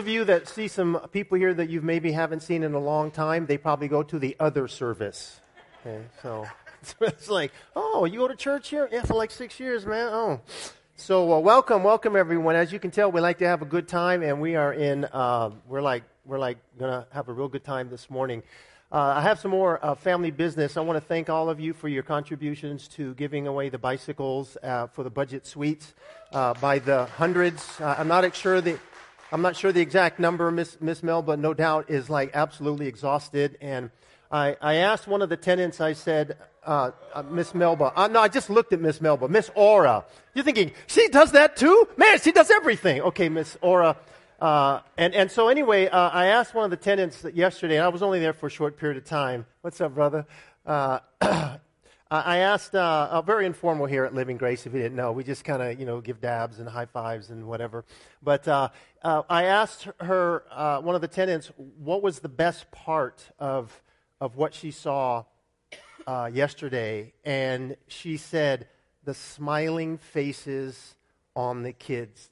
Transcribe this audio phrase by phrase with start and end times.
[0.00, 3.10] of you that see some people here that you maybe haven't seen in a long
[3.10, 5.40] time, they probably go to the other service.
[5.86, 6.46] Okay, so
[7.02, 8.88] it's like, oh, you go to church here?
[8.90, 10.08] Yeah, for like six years, man.
[10.10, 10.40] Oh.
[10.96, 12.56] So uh, welcome, welcome everyone.
[12.56, 15.04] As you can tell, we like to have a good time, and we are in.
[15.04, 18.42] Uh, we're like we're like gonna have a real good time this morning.
[18.90, 20.78] Uh, I have some more uh, family business.
[20.78, 24.56] I want to thank all of you for your contributions to giving away the bicycles
[24.62, 25.94] uh, for the budget suites
[26.32, 27.80] uh, by the hundreds.
[27.80, 28.78] Uh, I'm not sure the
[29.32, 32.86] I'm not sure the exact number, Miss Miss Mel, but no doubt is like absolutely
[32.86, 33.56] exhausted.
[33.60, 33.90] And
[34.30, 35.80] I, I asked one of the tenants.
[35.80, 36.90] I said, uh,
[37.30, 37.92] Miss Melba.
[38.10, 39.28] no, I just looked at Miss Melba.
[39.28, 40.04] Miss Aura.
[40.34, 41.88] You're thinking she does that too?
[41.96, 43.02] Man, she does everything.
[43.02, 43.96] Okay, Miss Aura.
[44.40, 47.88] Uh, and, and so anyway, uh, I asked one of the tenants yesterday, and I
[47.88, 49.46] was only there for a short period of time.
[49.60, 50.26] What's up, brother?
[52.10, 55.12] Uh, I asked, uh, very informal here at Living Grace, if you didn't know.
[55.12, 57.84] We just kind of, you know, give dabs and high fives and whatever.
[58.20, 60.42] But uh, uh, I asked her,
[60.82, 63.80] one of the tenants, what was the best part of,
[64.20, 65.22] of what she saw
[66.32, 67.12] yesterday.
[67.24, 68.66] And she said,
[69.04, 70.96] the smiling faces
[71.36, 72.28] on the kids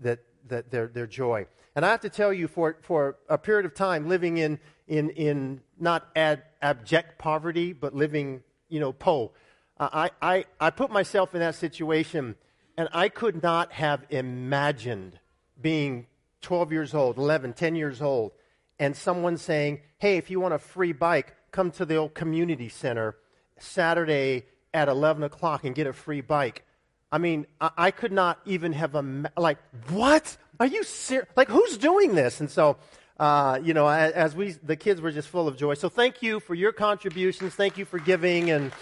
[0.00, 1.46] that that their, their joy.
[1.76, 5.10] And I have to tell you, for, for a period of time, living in, in,
[5.10, 9.32] in not ad, abject poverty, but living, you know, po,
[9.78, 12.34] I, I, I put myself in that situation,
[12.76, 15.18] and I could not have imagined
[15.60, 16.06] being
[16.42, 18.32] 12 years old, 11, 10 years old,
[18.78, 22.68] and someone saying, hey, if you want a free bike, come to the old community
[22.68, 23.16] center
[23.58, 26.64] Saturday at 11 o'clock and get a free bike.
[27.10, 29.58] I mean, I, I could not even have a, like,
[29.90, 30.36] what?
[30.60, 31.28] Are you serious?
[31.36, 32.40] Like, who's doing this?
[32.40, 32.76] And so,
[33.18, 35.74] uh, you know, as, we, the kids were just full of joy.
[35.74, 37.54] So thank you for your contributions.
[37.54, 38.50] Thank you for giving.
[38.50, 38.72] And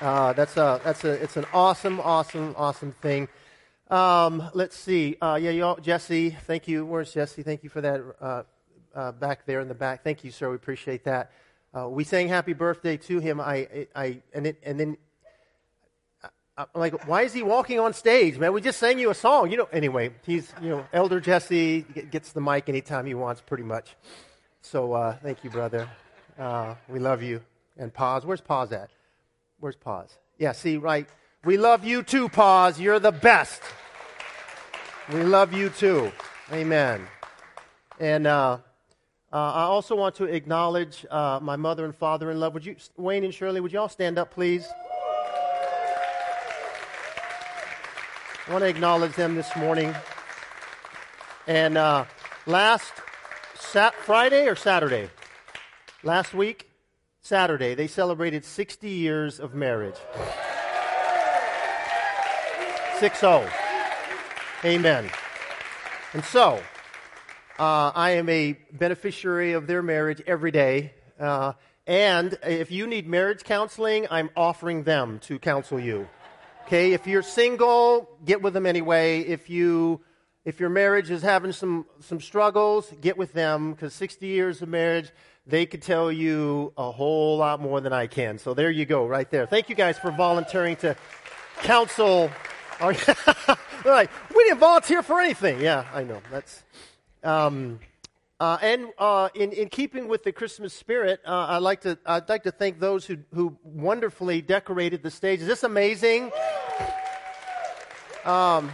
[0.00, 3.28] uh, that's a, that's a, it's an awesome, awesome, awesome thing.
[3.88, 5.16] Um, let's see.
[5.20, 6.86] Uh, yeah, y'all, Jesse, thank you.
[6.86, 7.42] Where's Jesse?
[7.42, 8.42] Thank you for that uh,
[8.94, 10.04] uh, back there in the back.
[10.04, 10.48] Thank you, sir.
[10.48, 11.32] We appreciate that.
[11.76, 13.40] Uh, we sang happy birthday to him.
[13.40, 14.96] I, I, and, it, and then
[16.74, 18.52] I'm like, why is he walking on stage, man?
[18.52, 19.50] We just sang you a song.
[19.50, 23.64] You know, anyway, he's, you know, Elder Jesse gets the mic anytime he wants, pretty
[23.64, 23.96] much.
[24.60, 25.88] So uh, thank you, brother.
[26.38, 27.40] Uh, we love you.
[27.78, 28.90] And Paz, where's Paz at?
[29.60, 30.18] Where's Paz?
[30.38, 31.08] Yeah, see, right.
[31.44, 32.78] We love you too, Paz.
[32.78, 33.62] You're the best.
[35.12, 36.12] We love you too.
[36.52, 37.06] Amen.
[37.98, 38.58] And uh,
[39.32, 42.52] uh I also want to acknowledge uh, my mother and father in love.
[42.54, 44.66] Would you, Wayne and Shirley, would you all stand up, please?
[48.50, 49.94] I want to acknowledge them this morning.
[51.46, 52.06] And uh,
[52.46, 52.92] last
[53.54, 55.08] sat- Friday or Saturday?
[56.02, 56.68] Last week,
[57.20, 59.94] Saturday, they celebrated 60 years of marriage.
[62.98, 63.48] 6 0.
[64.64, 65.08] Amen.
[66.12, 66.60] And so,
[67.56, 70.92] uh, I am a beneficiary of their marriage every day.
[71.20, 71.52] Uh,
[71.86, 76.08] and if you need marriage counseling, I'm offering them to counsel you.
[76.70, 79.22] Okay, if you're single, get with them anyway.
[79.22, 80.02] If you
[80.44, 84.68] if your marriage is having some some struggles, get with them because 60 years of
[84.68, 85.10] marriage,
[85.48, 88.38] they could tell you a whole lot more than I can.
[88.38, 89.46] So there you go, right there.
[89.46, 90.94] Thank you guys for volunteering to
[91.56, 92.30] counsel.
[92.78, 92.92] Our,
[93.84, 95.60] like, we didn't volunteer for anything.
[95.60, 96.22] Yeah, I know.
[96.30, 96.62] That's
[97.24, 97.80] um,
[98.40, 102.26] uh, and uh, in, in keeping with the Christmas spirit, uh, I'd, like to, I'd
[102.26, 105.40] like to thank those who, who wonderfully decorated the stage.
[105.40, 106.32] Is this amazing?
[108.24, 108.70] Um,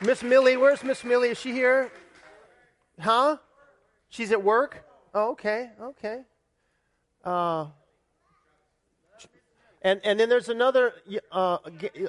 [0.00, 1.28] Miss Millie, where's Miss Millie?
[1.28, 1.92] Is she here?
[2.98, 3.36] Huh?
[4.08, 4.82] She's at work?
[5.14, 6.22] Oh, okay, okay.
[7.22, 7.66] Uh,
[9.82, 10.94] and, and then there's another,
[11.30, 11.58] uh,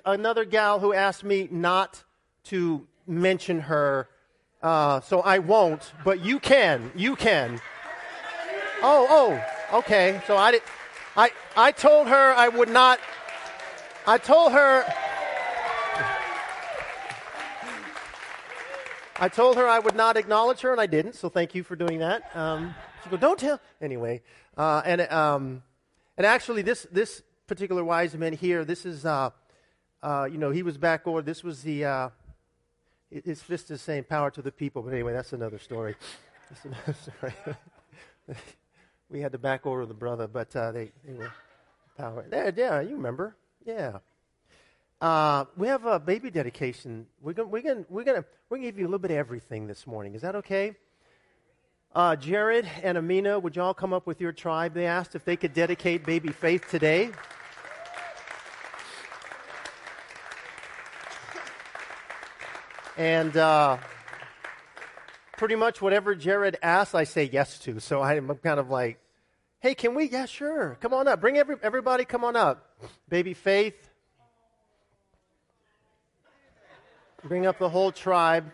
[0.06, 2.02] another gal who asked me not
[2.46, 4.08] to mention her
[4.62, 6.92] uh, so I won't, but you can.
[6.96, 7.62] You can.
[8.82, 10.22] Oh, oh, okay.
[10.28, 10.62] So I did.
[11.16, 13.00] I I told her I would not.
[14.06, 14.86] I told her.
[19.20, 21.16] I told her I would not acknowledge her, and I didn't.
[21.16, 22.36] So thank you for doing that.
[22.36, 23.60] Um, she go, don't tell.
[23.82, 24.22] Anyway,
[24.56, 25.64] uh, and um,
[26.18, 29.30] and actually, this this particular wise man here, this is, uh,
[30.04, 31.22] uh, you know, he was back over.
[31.22, 32.12] This was the
[33.16, 34.82] uh, just the same power to the people.
[34.82, 35.96] But anyway, that's another story.
[36.50, 37.34] That's another story.
[39.10, 41.32] we had to back order the brother, but uh, they, they were
[41.98, 42.26] power.
[42.30, 43.36] There, yeah, you remember.
[43.66, 44.00] Yeah.
[45.00, 47.06] Uh, we have a baby dedication.
[47.22, 49.68] We're going we're gonna, we're gonna, we're gonna give you a little bit of everything
[49.68, 50.16] this morning.
[50.16, 50.76] Is that okay?
[51.96, 54.74] Uh, Jared and Amina, would y'all come up with your tribe?
[54.74, 57.12] They asked if they could dedicate baby Faith today.
[62.98, 63.78] And uh,
[65.38, 67.80] pretty much whatever Jared asks, I say yes to.
[67.80, 69.00] So I'm kind of like,
[69.60, 70.10] hey, can we?
[70.10, 70.78] Yeah, sure.
[70.82, 71.22] Come on up.
[71.22, 72.76] Bring every, everybody, come on up.
[73.08, 73.90] Baby Faith.
[77.24, 78.52] Bring up the whole tribe.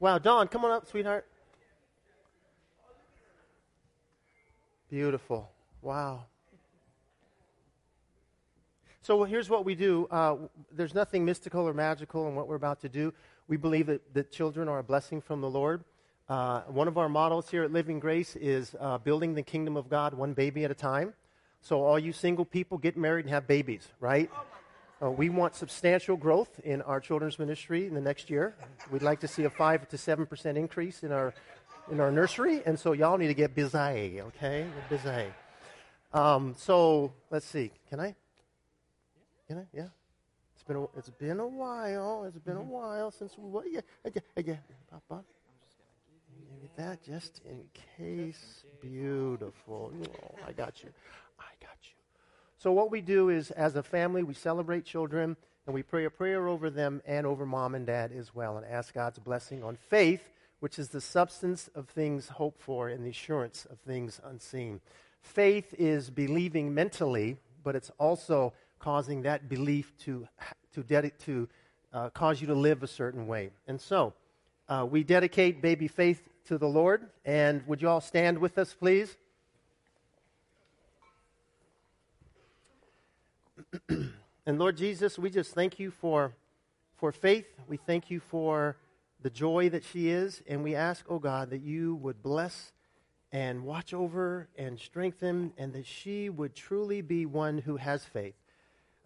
[0.00, 1.26] Wow, Dawn, come on up, sweetheart.
[4.88, 5.50] Beautiful.
[5.82, 6.26] Wow.
[9.08, 10.06] So here's what we do.
[10.10, 10.36] Uh,
[10.70, 13.14] there's nothing mystical or magical in what we're about to do.
[13.46, 15.82] We believe that, that children are a blessing from the Lord.
[16.28, 19.88] Uh, one of our models here at Living Grace is uh, building the kingdom of
[19.88, 21.14] God one baby at a time.
[21.62, 24.30] So all you single people get married and have babies, right?
[25.02, 28.56] Uh, we want substantial growth in our children's ministry in the next year.
[28.90, 31.32] We'd like to see a five to seven percent increase in our
[31.90, 34.66] in our nursery, and so y'all need to get busy, okay?
[34.90, 35.26] Get busy.
[36.12, 37.70] Um, so let's see.
[37.88, 38.14] Can I?
[39.48, 39.66] Can I?
[39.72, 39.88] Yeah.
[40.54, 42.24] It's been a, it's been a while.
[42.28, 42.68] It's been a mm-hmm.
[42.68, 43.64] while since we what?
[43.70, 44.54] Yeah, yeah, yeah.
[44.90, 45.24] Papa.
[46.36, 47.62] Give me that just in
[47.96, 48.64] case.
[48.82, 49.92] Beautiful.
[50.22, 50.90] Oh, I got you.
[51.40, 51.94] I got you.
[52.58, 56.10] So what we do is, as a family, we celebrate children and we pray a
[56.10, 59.76] prayer over them and over mom and dad as well, and ask God's blessing on
[59.76, 60.28] faith,
[60.60, 64.80] which is the substance of things hoped for and the assurance of things unseen.
[65.22, 70.28] Faith is believing mentally, but it's also causing that belief to,
[70.74, 71.48] to, dedi- to
[71.92, 73.50] uh, cause you to live a certain way.
[73.66, 74.12] And so,
[74.68, 77.06] uh, we dedicate baby faith to the Lord.
[77.24, 79.16] And would you all stand with us, please?
[83.88, 86.32] and Lord Jesus, we just thank you for,
[86.96, 87.46] for faith.
[87.66, 88.76] We thank you for
[89.22, 90.42] the joy that she is.
[90.46, 92.72] And we ask, oh God, that you would bless
[93.30, 98.34] and watch over and strengthen, and that she would truly be one who has faith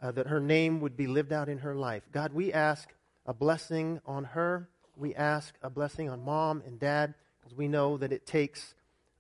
[0.03, 2.03] uh, that her name would be lived out in her life.
[2.11, 2.93] God, we ask
[3.25, 4.69] a blessing on her.
[4.97, 8.75] We ask a blessing on mom and dad because we know that it takes,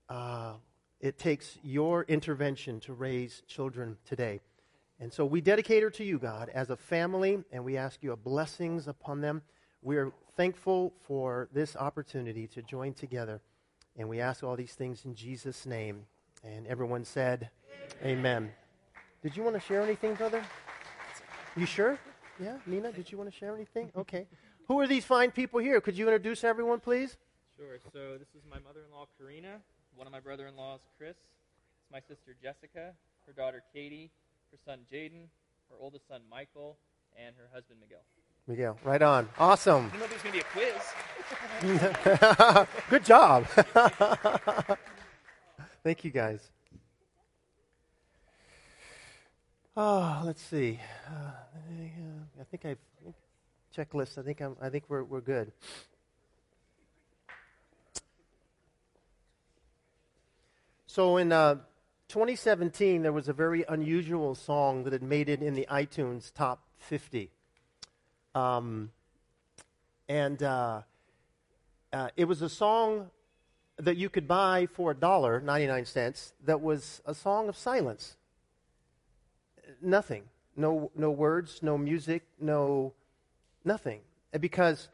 [0.08, 0.54] uh,
[1.00, 4.40] it takes your intervention to raise children today.
[4.98, 8.16] And so we dedicate her to you, God, as a family, and we ask your
[8.16, 9.42] blessings upon them.
[9.82, 13.40] We are thankful for this opportunity to join together,
[13.96, 16.06] and we ask all these things in Jesus' name.
[16.44, 17.50] And everyone said,
[18.02, 18.18] Amen.
[18.18, 18.52] Amen.
[19.22, 20.44] Did you want to share anything, brother?
[21.56, 21.98] You sure?
[22.40, 23.92] Yeah, Nina, did you want to share anything?
[23.96, 24.26] Okay.
[24.68, 25.80] Who are these fine people here?
[25.80, 27.18] Could you introduce everyone, please?
[27.58, 27.78] Sure.
[27.92, 29.60] So this is my mother-in-law, Karina.
[29.96, 31.16] One of my brother-in-laws, Chris.
[31.16, 32.92] It's my sister, Jessica.
[33.26, 34.10] Her daughter, Katie.
[34.52, 35.26] Her son, Jaden.
[35.68, 36.78] Her oldest son, Michael.
[37.18, 38.04] And her husband, Miguel.
[38.46, 39.28] Miguel, right on.
[39.38, 39.90] Awesome.
[39.92, 40.82] You know there's going to be a quiz.
[42.90, 43.46] Good job.
[45.84, 46.50] Thank you, guys.
[49.74, 50.78] Oh, let's see.
[51.08, 51.30] Uh,
[52.38, 52.78] I think I've
[53.74, 54.18] checklist.
[54.18, 55.50] I think I'm, I think we're we're good.
[60.86, 61.54] So in uh,
[62.08, 66.62] 2017, there was a very unusual song that had made it in the iTunes top
[66.76, 67.30] 50,
[68.34, 68.90] um,
[70.06, 70.82] and uh,
[71.94, 73.08] uh, it was a song
[73.78, 76.34] that you could buy for a dollar ninety nine cents.
[76.44, 78.16] That was a song of silence
[79.80, 80.24] nothing.
[80.56, 82.92] No, no words, no music, no
[83.64, 84.00] nothing.
[84.38, 84.88] Because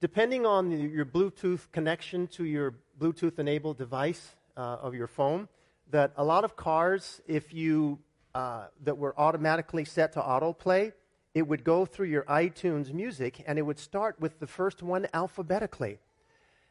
[0.00, 5.48] depending on your Bluetooth connection to your Bluetooth enabled device uh, of your phone,
[5.90, 7.98] that a lot of cars, if you
[8.34, 10.92] uh, that were automatically set to autoplay,
[11.34, 15.06] it would go through your iTunes music and it would start with the first one
[15.12, 15.98] alphabetically.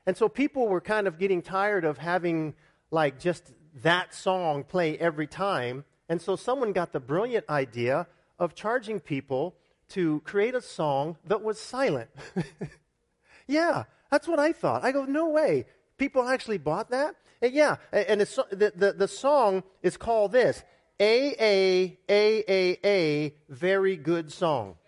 [0.05, 2.55] And so people were kind of getting tired of having
[2.89, 3.51] like just
[3.83, 5.85] that song play every time.
[6.11, 8.05] And so someone got the brilliant idea
[8.37, 9.55] of charging people
[9.91, 12.09] to create a song that was silent.
[13.47, 14.83] yeah, that's what I thought.
[14.83, 15.67] I go, no way.
[15.97, 17.15] People actually bought that?
[17.41, 20.65] And yeah, and the, the, the song is called this
[20.99, 24.75] A A A A A, very good song.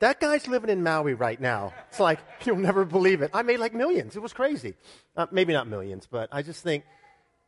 [0.00, 1.72] That guy's living in Maui right now.
[1.88, 3.30] It's like, you'll never believe it.
[3.32, 4.16] I made like millions.
[4.16, 4.74] It was crazy.
[5.16, 6.84] Uh, maybe not millions, but I just think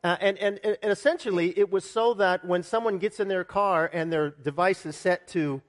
[0.03, 3.91] uh, and, and, and essentially, it was so that when someone gets in their car
[3.93, 5.61] and their device is set to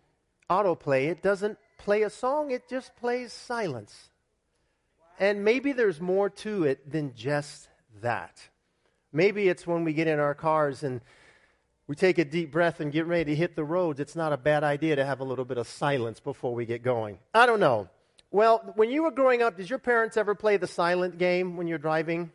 [0.50, 4.10] autoplay, it doesn't play a song, it just plays silence.
[5.20, 7.68] And maybe there's more to it than just
[8.02, 8.50] that.
[9.12, 11.02] Maybe it's when we get in our cars and
[11.88, 14.38] we take a deep breath and get ready to hit the roads, it's not a
[14.38, 17.20] bad idea to have a little bit of silence before we get going.
[17.34, 17.90] I don't know.
[18.32, 21.68] Well, when you were growing up, did your parents ever play the silent game when
[21.68, 22.32] you're driving?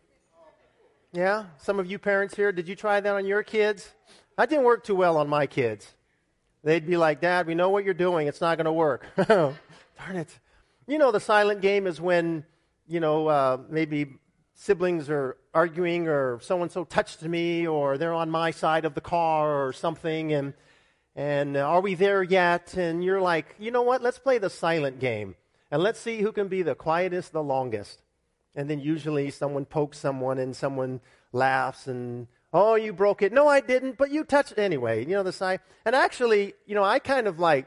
[1.13, 1.47] Yeah?
[1.59, 3.95] Some of you parents here, did you try that on your kids?
[4.37, 5.95] That didn't work too well on my kids.
[6.63, 8.27] They'd be like, Dad, we know what you're doing.
[8.27, 9.07] It's not going to work.
[9.29, 9.57] Darn
[10.17, 10.39] it.
[10.87, 12.45] You know, the silent game is when,
[12.87, 14.19] you know, uh, maybe
[14.57, 18.95] siblings are arguing or so and so touched me or they're on my side of
[18.95, 20.55] the car or something and
[21.15, 24.49] and uh, are we there yet and you're like you know what let's play the
[24.49, 25.35] silent game
[25.71, 28.01] and let's see who can be the quietest the longest
[28.57, 31.01] and then usually someone pokes someone and someone
[31.33, 35.13] laughs and oh you broke it no i didn't but you touched it anyway you
[35.13, 37.67] know the side and actually you know i kind of like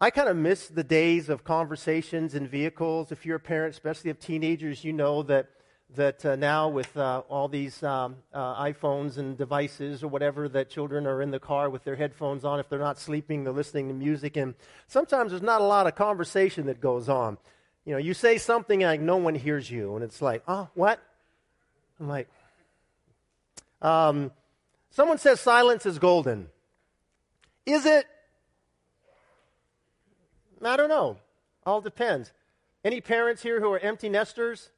[0.00, 3.12] I kind of miss the days of conversations in vehicles.
[3.12, 5.46] If you're a parent, especially of teenagers, you know that
[5.94, 10.68] that uh, now with uh, all these um, uh, iPhones and devices or whatever, that
[10.68, 12.58] children are in the car with their headphones on.
[12.58, 14.54] If they're not sleeping, they're listening to music, and
[14.88, 17.38] sometimes there's not a lot of conversation that goes on.
[17.84, 21.00] You know, you say something like no one hears you, and it's like, oh, what?
[22.00, 22.28] I'm like,
[23.82, 24.32] um,
[24.90, 26.48] someone says silence is golden.
[27.66, 28.06] Is it?
[30.62, 31.18] I don't know.
[31.66, 32.32] All depends.
[32.84, 34.70] Any parents here who are empty nesters?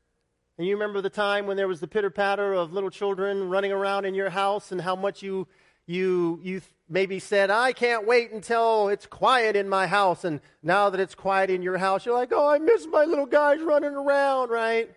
[0.59, 3.73] And you remember the time when there was the pitter patter of little children running
[3.73, 5.47] around in your house and how much you,
[5.87, 10.25] you, you maybe said, I can't wait until it's quiet in my house.
[10.25, 13.27] And now that it's quiet in your house, you're like, oh, I miss my little
[13.27, 14.91] guys running around, right?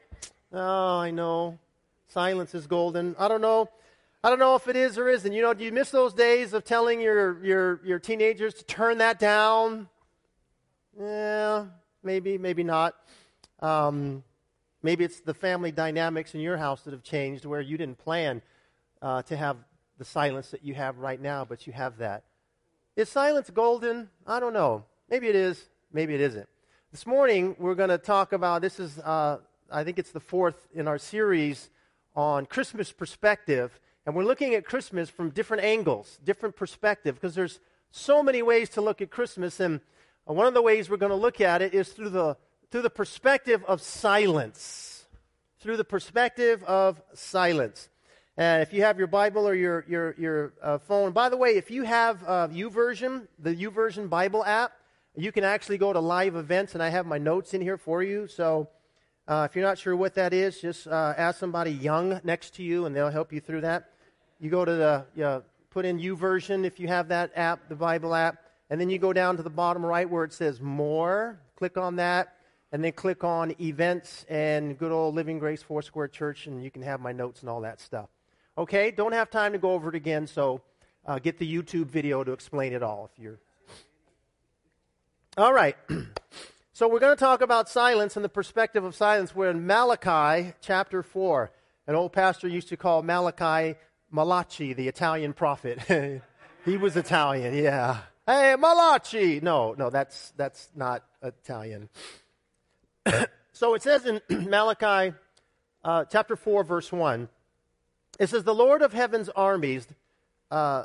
[0.51, 1.60] Oh, I know.
[2.08, 3.15] Silence is golden.
[3.19, 3.69] I don't know.
[4.24, 5.31] I don't know if it is or isn't.
[5.31, 8.98] You know, do you miss those days of telling your, your, your teenagers to turn
[8.98, 9.88] that down?
[11.00, 11.65] Yeah,
[12.03, 12.96] maybe, maybe not.
[13.62, 14.24] Um,
[14.81, 18.41] Maybe it's the family dynamics in your house that have changed where you didn't plan
[19.01, 19.58] uh, to have
[20.00, 22.24] the silence that you have right now, but you have that.
[22.96, 24.10] Is silence golden?
[24.25, 24.86] I don't know.
[25.10, 26.48] Maybe it is, maybe it isn't.
[26.91, 29.39] This morning, we're going to talk about this is, uh,
[29.70, 31.70] I think it's the fourth in our series
[32.15, 33.77] on Christmas perspective.
[34.06, 37.60] And we're looking at Christmas from different angles, different perspective, because there's
[37.91, 39.60] so many ways to look at Christmas.
[39.60, 39.82] And
[40.24, 42.38] one of the ways we're going to look at it is through the
[42.72, 45.06] through the perspective of silence.
[45.60, 47.89] Through the perspective of silence.
[48.39, 51.58] And if you have your Bible or your, your, your uh, phone, by the way,
[51.58, 54.72] if you have uh, YouVersion, the YouVersion Bible app,
[55.17, 58.01] you can actually go to live events, and I have my notes in here for
[58.01, 58.27] you.
[58.27, 58.69] So
[59.27, 62.63] uh, if you're not sure what that is, just uh, ask somebody young next to
[62.63, 63.89] you, and they'll help you through that.
[64.39, 68.38] You go to the, put in YouVersion if you have that app, the Bible app,
[68.69, 71.41] and then you go down to the bottom right where it says More.
[71.58, 72.36] Click on that
[72.72, 76.84] and then click on events and good old Living Grace Foursquare Church, and you can
[76.84, 78.08] have my notes and all that stuff.
[78.60, 80.60] Okay, don't have time to go over it again, so
[81.06, 83.39] uh, get the YouTube video to explain it all if you're.
[85.38, 85.78] All right.
[86.74, 89.34] so we're going to talk about silence and the perspective of silence.
[89.34, 91.51] We're in Malachi chapter 4.
[91.88, 93.78] An old pastor used to call Malachi
[94.12, 95.80] Malachi, the Italian prophet.
[96.66, 98.00] he was Italian, yeah.
[98.28, 99.39] Hey, Malachi!
[99.39, 101.88] No, no, that's, that's not Italian.
[103.54, 105.16] so it says in Malachi
[105.86, 107.30] uh, chapter 4, verse 1,
[108.20, 109.88] it says, The Lord of heaven's armies
[110.52, 110.84] uh,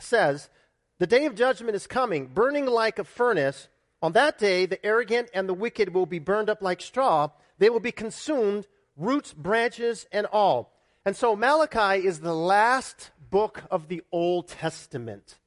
[0.00, 0.50] says,
[0.98, 3.68] The day of judgment is coming, burning like a furnace.
[4.02, 7.30] On that day, the arrogant and the wicked will be burned up like straw.
[7.58, 10.72] They will be consumed, roots, branches, and all.
[11.06, 15.38] And so Malachi is the last book of the Old Testament.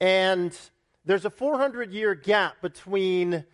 [0.00, 0.56] And
[1.04, 3.44] there's a 400 year gap between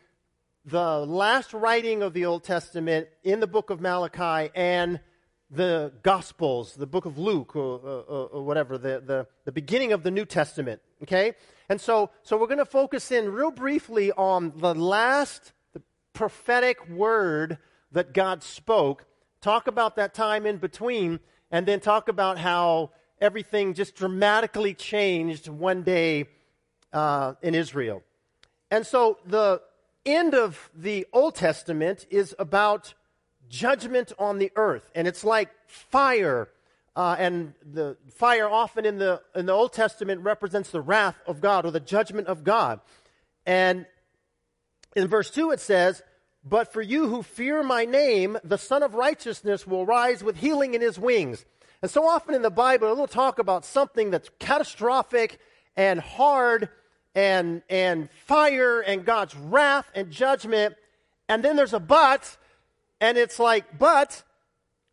[0.64, 5.00] the last writing of the Old Testament in the book of Malachi and
[5.50, 10.02] the Gospels, the book of Luke, or, or, or whatever, the, the, the, beginning of
[10.02, 10.80] the New Testament.
[11.02, 11.32] Okay?
[11.68, 15.52] And so, so we're going to focus in real briefly on the last
[16.12, 17.58] prophetic word
[17.92, 19.06] that God spoke,
[19.40, 22.90] talk about that time in between, and then talk about how
[23.20, 26.26] everything just dramatically changed one day
[26.92, 28.02] uh, in Israel.
[28.70, 29.60] And so the,
[30.06, 32.94] end of the Old Testament is about
[33.50, 36.48] judgment on the earth, and it's like fire.
[36.96, 41.42] Uh, and the fire often in the in the Old Testament represents the wrath of
[41.42, 42.80] God or the judgment of God.
[43.44, 43.84] And
[44.96, 46.02] in verse two it says,
[46.44, 50.74] "But for you who fear my name, the Son of Righteousness will rise with healing
[50.74, 51.44] in his wings."
[51.82, 55.38] And so often in the Bible, it'll talk about something that's catastrophic
[55.76, 56.68] and hard
[57.14, 60.74] and, and fire and God's wrath and judgment.
[61.28, 62.36] And then there's a but,
[63.00, 64.22] and it's like, but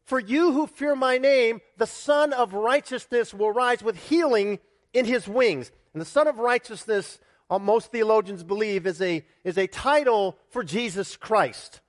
[0.03, 4.59] for you who fear my name, the Son of Righteousness will rise with healing
[4.93, 5.71] in his wings.
[5.93, 10.63] And the Son of Righteousness, uh, most theologians believe, is a, is a title for
[10.63, 11.81] Jesus Christ.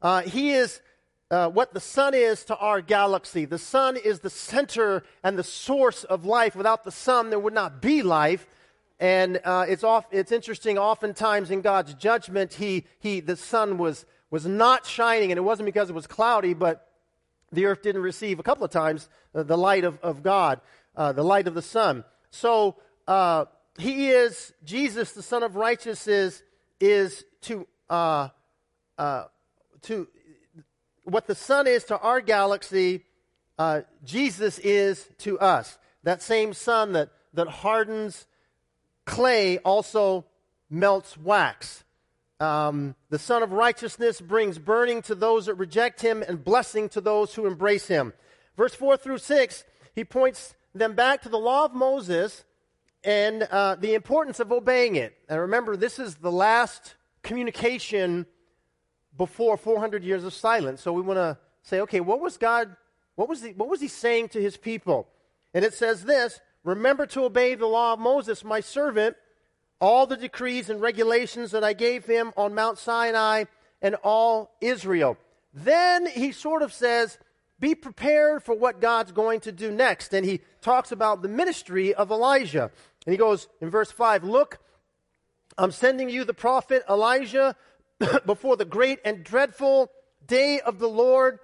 [0.00, 0.80] Uh, he is
[1.30, 3.44] uh, what the sun is to our galaxy.
[3.44, 6.56] The sun is the center and the source of life.
[6.56, 8.46] Without the sun, there would not be life.
[8.98, 14.06] And uh, it's, off, it's interesting, oftentimes in God's judgment, he, he, the sun was,
[14.32, 16.88] was not shining, and it wasn't because it was cloudy, but
[17.52, 20.62] the earth didn't receive a couple of times uh, the light of, of God,
[20.96, 22.02] uh, the light of the sun.
[22.30, 23.44] So uh,
[23.78, 26.42] he is, Jesus, the Son of Righteousness,
[26.80, 28.30] is to, uh,
[28.96, 29.24] uh,
[29.82, 30.08] to
[31.04, 33.04] what the sun is to our galaxy,
[33.58, 35.76] uh, Jesus is to us.
[36.04, 38.26] That same sun that, that hardens
[39.04, 40.24] clay also
[40.70, 41.84] melts wax.
[42.42, 47.00] Um, the Son of Righteousness brings burning to those that reject him and blessing to
[47.00, 48.12] those who embrace him.
[48.56, 52.44] Verse 4 through 6, he points them back to the law of Moses
[53.04, 55.14] and uh, the importance of obeying it.
[55.28, 58.26] And remember, this is the last communication
[59.16, 60.82] before 400 years of silence.
[60.82, 62.74] So we want to say, okay, what was God,
[63.14, 65.06] what was, he, what was he saying to his people?
[65.54, 69.16] And it says this Remember to obey the law of Moses, my servant,
[69.82, 73.44] all the decrees and regulations that I gave him on Mount Sinai
[73.82, 75.18] and all Israel.
[75.52, 77.18] Then he sort of says,
[77.58, 80.14] Be prepared for what God's going to do next.
[80.14, 82.70] And he talks about the ministry of Elijah.
[83.04, 84.60] And he goes in verse 5 Look,
[85.58, 87.56] I'm sending you the prophet Elijah
[88.24, 89.90] before the great and dreadful
[90.24, 91.40] day of the Lord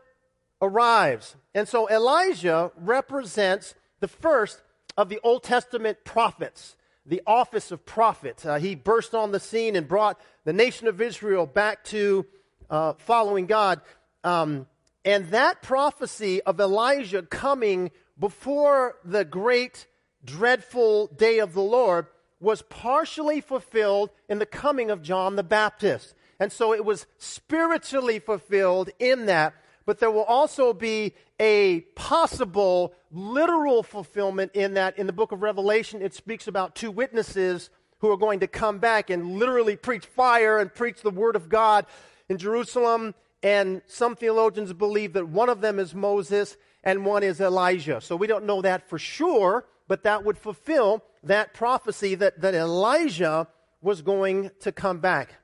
[0.63, 1.35] arrives.
[1.57, 4.63] And so Elijah represents the first
[4.97, 6.77] of the Old Testament prophets,
[7.09, 8.45] the office of prophet.
[8.45, 12.27] Uh, he burst on the scene and brought the nation of Israel back to
[12.69, 13.81] uh, following God.
[14.23, 14.67] Um,
[15.05, 19.87] and that prophecy of Elijah coming before the great,
[20.25, 22.07] dreadful day of the Lord
[22.41, 26.15] was partially fulfilled in the coming of John the Baptist.
[26.39, 29.55] And so it was spiritually fulfilled in that
[29.89, 35.41] but there will also be a possible literal fulfillment in that in the book of
[35.41, 40.05] Revelation, it speaks about two witnesses who are going to come back and literally preach
[40.05, 41.87] fire and preach the word of God
[42.29, 43.15] in Jerusalem.
[43.43, 48.03] And some theologians believe that one of them is Moses and one is Elijah.
[48.03, 52.55] So we don't know that for sure, but that would fulfill that prophecy that, that
[52.55, 53.49] Elijah
[53.81, 55.37] was going to come back.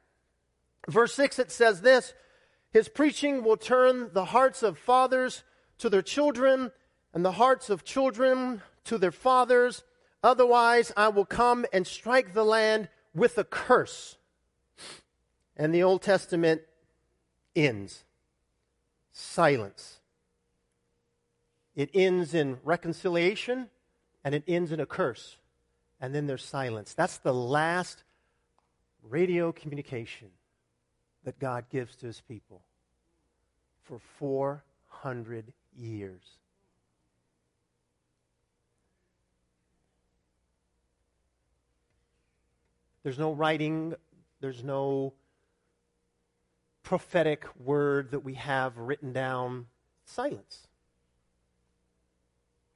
[0.87, 2.13] Verse 6, it says this
[2.75, 5.45] his preaching will turn the hearts of fathers
[5.79, 6.73] to their children
[7.15, 9.85] and the hearts of children to their fathers.
[10.25, 14.17] Otherwise, I will come and strike the land with a curse.
[15.57, 16.63] And the Old Testament
[17.55, 18.03] ends.
[19.13, 20.01] Silence.
[21.77, 23.71] It ends in reconciliation
[24.25, 25.37] and it ends in a curse.
[26.01, 26.93] And then there's silence.
[26.93, 28.03] That's the last
[29.01, 30.31] radio communication
[31.25, 32.63] that God gives to his people
[33.83, 36.23] for 400 years.
[43.03, 43.95] There's no writing,
[44.41, 45.13] there's no
[46.83, 49.67] prophetic word that we have written down.
[50.07, 50.69] Silence.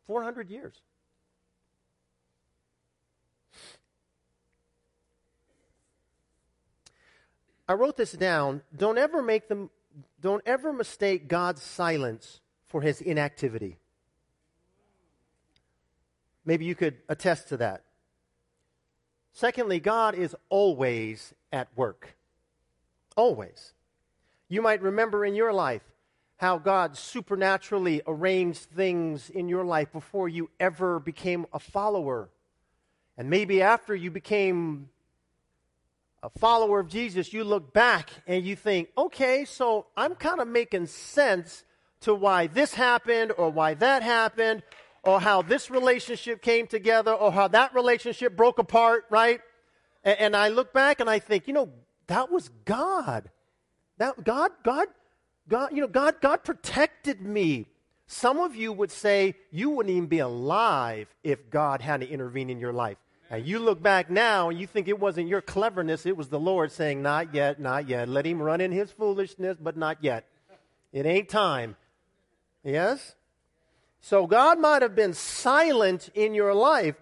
[0.06, 0.74] 400 years.
[7.68, 8.62] I wrote this down.
[8.74, 9.68] Don't ever make the
[10.20, 13.78] don't ever mistake God's silence for his inactivity.
[16.44, 17.83] Maybe you could attest to that.
[19.33, 22.16] Secondly, God is always at work.
[23.16, 23.74] Always.
[24.48, 25.83] You might remember in your life
[26.37, 32.28] how God supernaturally arranged things in your life before you ever became a follower.
[33.16, 34.88] And maybe after you became
[36.22, 40.48] a follower of Jesus, you look back and you think, okay, so I'm kind of
[40.48, 41.64] making sense
[42.00, 44.62] to why this happened or why that happened
[45.02, 49.40] or how this relationship came together or how that relationship broke apart, right?
[50.04, 51.70] And, and I look back and I think, you know,
[52.09, 53.31] that was God.
[53.98, 54.88] That God, God,
[55.48, 57.66] God, you know, God, God protected me.
[58.07, 62.59] Some of you would say you wouldn't even be alive if God hadn't intervened in
[62.59, 62.96] your life.
[63.30, 66.40] And you look back now and you think it wasn't your cleverness, it was the
[66.40, 68.08] Lord saying, Not yet, not yet.
[68.08, 70.24] Let him run in his foolishness, but not yet.
[70.92, 71.76] It ain't time.
[72.64, 73.14] Yes?
[74.00, 76.96] So God might have been silent in your life,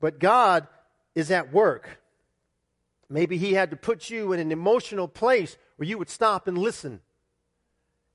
[0.00, 0.66] but God
[1.14, 2.00] is at work.
[3.08, 6.58] Maybe He had to put you in an emotional place where you would stop and
[6.58, 7.00] listen.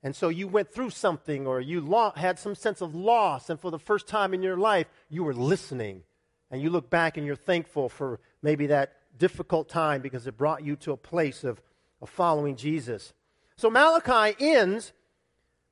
[0.03, 3.71] And so you went through something or you had some sense of loss, and for
[3.71, 6.03] the first time in your life, you were listening
[6.51, 10.63] and you look back and you're thankful for maybe that difficult time because it brought
[10.63, 11.61] you to a place of,
[12.01, 13.13] of following Jesus.
[13.57, 14.93] So Malachi ends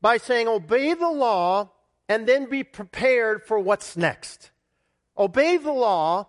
[0.01, 1.71] by saying, Obey the law
[2.09, 4.51] and then be prepared for what's next.
[5.17, 6.27] Obey the law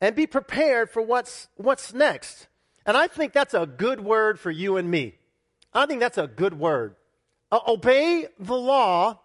[0.00, 2.48] and be prepared for what's, what's next.
[2.86, 5.14] And I think that's a good word for you and me.
[5.72, 6.96] I think that's a good word.
[7.50, 9.20] Uh, obey the law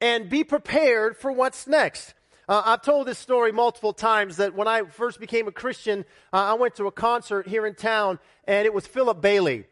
[0.00, 2.14] and be prepared for what's next.
[2.50, 6.36] Uh, I've told this story multiple times that when I first became a Christian, uh,
[6.36, 9.66] I went to a concert here in town, and it was Philip Bailey.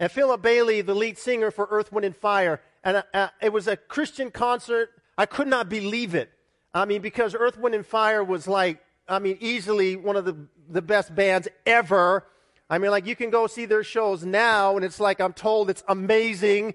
[0.00, 2.60] And Philip Bailey, the lead singer for Earth, Wind, and Fire.
[2.82, 4.90] And uh, uh it was a Christian concert.
[5.16, 6.28] I could not believe it.
[6.74, 10.36] I mean, because Earth, Wind, and Fire was like, I mean, easily one of the,
[10.68, 12.26] the best bands ever.
[12.68, 15.70] I mean, like, you can go see their shows now, and it's like, I'm told
[15.70, 16.74] it's amazing.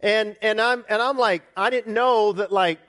[0.00, 2.80] And, and, I'm, and I'm like, I didn't know that, like,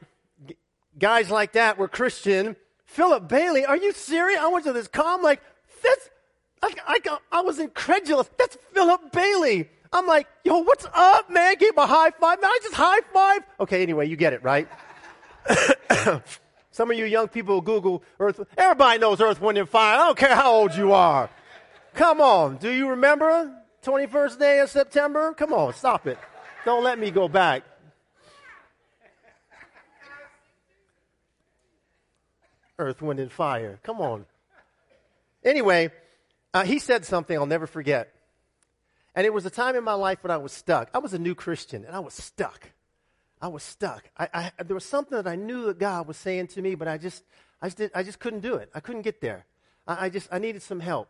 [0.98, 2.56] guys like that were Christian.
[2.86, 4.40] Philip Bailey, are you serious?
[4.40, 5.42] I went to this calm, like,
[5.82, 6.10] that's,
[6.62, 8.30] I, I, I was incredulous.
[8.38, 9.70] That's Philip Bailey.
[9.94, 11.56] I'm like, yo, what's up, man?
[11.56, 12.42] Gave him a high five.
[12.42, 13.42] Man, I just high five.
[13.60, 14.68] Okay, anyway, you get it, right?
[16.72, 18.40] Some of you young people Google Earth.
[18.58, 19.96] Everybody knows Earth, Wind, and Fire.
[19.96, 21.30] I don't care how old you are.
[21.94, 22.58] Come on.
[22.58, 23.52] Do you remember
[23.84, 25.34] 21st day of September?
[25.34, 26.18] Come on, stop it.
[26.64, 27.64] Don't let me go back.
[32.82, 33.80] Earth, Wind, and Fire.
[33.84, 34.26] Come on.
[35.44, 35.92] Anyway,
[36.54, 38.14] uh, he said something I'll never forget.
[39.16, 40.90] And it was a time in my life when I was stuck.
[40.94, 42.72] I was a new Christian, and I was stuck.
[43.42, 44.10] I was stuck.
[44.18, 46.88] I, I, there was something that I knew that God was saying to me, but
[46.88, 47.24] I just,
[47.62, 48.70] I just, did, I just couldn't do it.
[48.74, 49.46] I couldn't get there.
[49.88, 51.10] I, I just, I needed some help.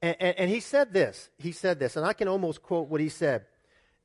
[0.00, 1.30] And, and, and, he said this.
[1.38, 3.46] He said this, and I can almost quote what he said.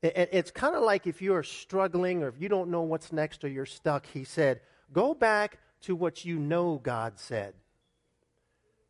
[0.02, 3.44] It, it's kind of like if you're struggling or if you don't know what's next
[3.44, 4.06] or you're stuck.
[4.06, 4.62] He said,
[4.94, 7.54] "Go back to what you know God said."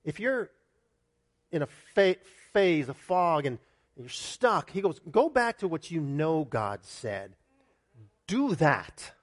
[0.04, 0.50] If you're
[1.52, 2.18] in a fa-
[2.54, 3.60] phase, a fog, and
[3.96, 7.36] you're stuck, he goes, "Go back to what you know God said."
[8.28, 9.14] do that,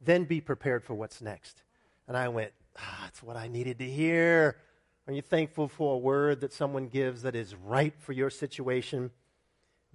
[0.00, 1.62] then be prepared for what's next.
[2.06, 4.58] And I went, ah, that's what I needed to hear.
[5.06, 9.10] Are you thankful for a word that someone gives that is right for your situation?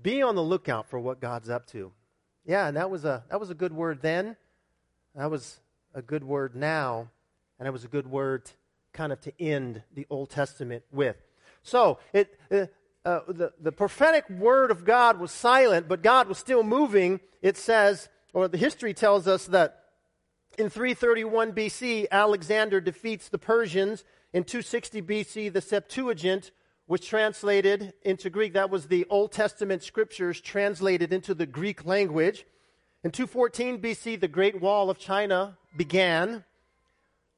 [0.02, 1.92] Be on the lookout for what God's up to.
[2.46, 4.36] Yeah, and that was a that was a good word then.
[5.16, 5.60] That was
[5.94, 7.10] a good word now,
[7.58, 8.52] and it was a good word
[8.94, 11.18] kind of to end the Old Testament with.
[11.62, 12.66] So it, uh,
[13.06, 17.58] uh, the, the prophetic word of God was silent, but God was still moving, it
[17.58, 19.84] says, or the history tells us that
[20.58, 24.04] in 331 BC, Alexander defeats the Persians.
[24.34, 26.52] In 260 BC, the Septuagint
[26.88, 28.54] was translated into Greek.
[28.54, 32.46] That was the Old Testament scriptures translated into the Greek language.
[33.02, 36.44] In 214 BC, the Great Wall of China began.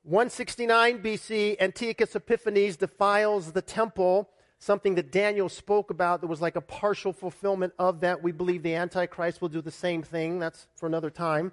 [0.04, 6.56] 169 BC, Antiochus Epiphanes defiles the temple something that Daniel spoke about that was like
[6.56, 8.24] a partial fulfillment of that.
[8.24, 10.40] We believe the Antichrist will do the same thing.
[10.40, 11.52] That's for another time.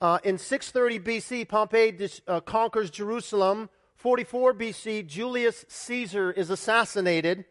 [0.00, 3.68] Uh, in 630 BC, Pompey dis, uh, conquers Jerusalem.
[3.96, 7.44] 44 BC, Julius Caesar is assassinated.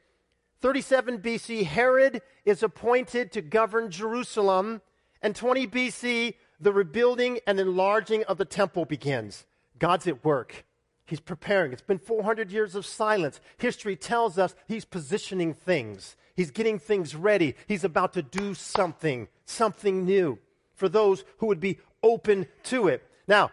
[0.61, 4.81] 37 BC, Herod is appointed to govern Jerusalem.
[5.21, 9.45] And 20 BC, the rebuilding and enlarging of the temple begins.
[9.79, 10.65] God's at work.
[11.05, 11.71] He's preparing.
[11.71, 13.39] It's been 400 years of silence.
[13.57, 16.17] History tells us he's positioning things.
[16.35, 17.55] He's getting things ready.
[17.67, 20.37] He's about to do something, something new
[20.75, 23.03] for those who would be open to it.
[23.27, 23.51] Now,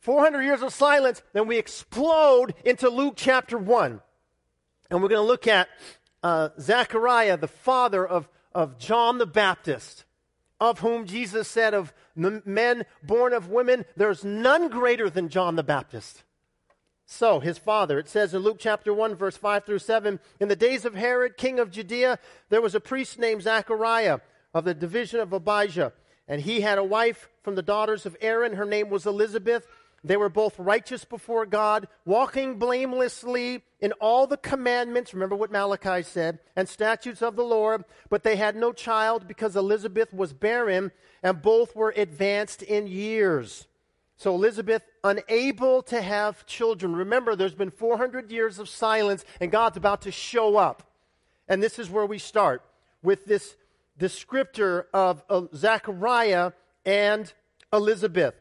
[0.00, 4.00] 400 years of silence, then we explode into Luke chapter 1.
[4.90, 5.68] And we're going to look at
[6.22, 10.04] uh, Zechariah, the father of, of John the Baptist,
[10.62, 15.64] of whom Jesus said, Of men born of women, there's none greater than John the
[15.64, 16.22] Baptist.
[17.04, 20.54] So, his father, it says in Luke chapter 1, verse 5 through 7 In the
[20.54, 22.16] days of Herod, king of Judea,
[22.48, 24.20] there was a priest named Zechariah
[24.54, 25.92] of the division of Abijah.
[26.28, 28.54] And he had a wife from the daughters of Aaron.
[28.54, 29.66] Her name was Elizabeth.
[30.04, 35.14] They were both righteous before God, walking blamelessly in all the commandments.
[35.14, 37.84] Remember what Malachi said, and statutes of the Lord.
[38.10, 40.90] But they had no child because Elizabeth was barren,
[41.22, 43.68] and both were advanced in years.
[44.16, 46.96] So Elizabeth, unable to have children.
[46.96, 50.82] Remember, there's been 400 years of silence, and God's about to show up.
[51.48, 52.62] And this is where we start
[53.02, 53.56] with this
[53.98, 56.52] descriptor of uh, Zechariah
[56.84, 57.32] and
[57.72, 58.34] Elizabeth.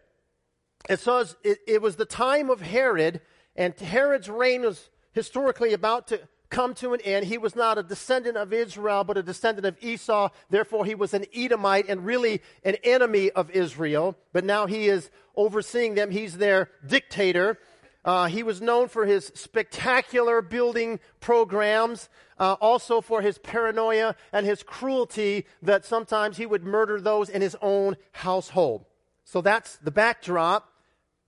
[0.90, 3.22] It says it, it was the time of Herod,
[3.56, 7.26] and Herod's reign was historically about to come to an end.
[7.26, 10.30] He was not a descendant of Israel, but a descendant of Esau.
[10.50, 14.18] Therefore, he was an Edomite and really an enemy of Israel.
[14.34, 16.12] But now he is overseeing them.
[16.12, 17.58] He's their dictator.
[18.04, 24.46] Uh, he was known for his spectacular building programs, uh, also for his paranoia and
[24.46, 28.86] his cruelty that sometimes he would murder those in his own household.
[29.24, 30.71] So that's the backdrop.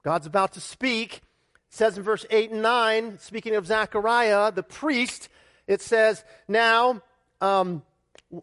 [0.03, 1.21] God's about to speak It
[1.69, 5.29] says in verse 8 and 9, speaking of Zechariah, the priest,
[5.65, 7.01] it says, Now,
[7.41, 7.83] um,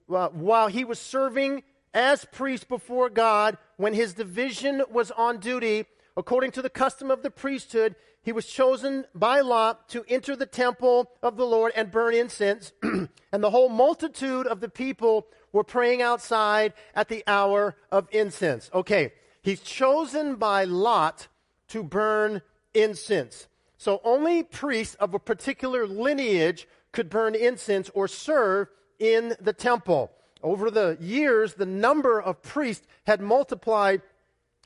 [0.06, 5.84] while he was serving as priest before God, when his division was on duty,
[6.16, 10.46] according to the custom of the priesthood, he was chosen by Lot to enter the
[10.46, 12.72] temple of the Lord and burn incense.
[12.82, 18.70] and the whole multitude of the people were praying outside at the hour of incense.
[18.74, 21.28] Okay, he's chosen by Lot
[21.70, 22.42] to burn
[22.74, 23.48] incense.
[23.76, 30.12] So only priests of a particular lineage could burn incense or serve in the temple.
[30.42, 34.02] Over the years, the number of priests had multiplied.